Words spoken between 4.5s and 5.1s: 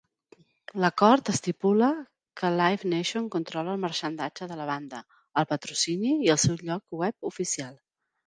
de la banda,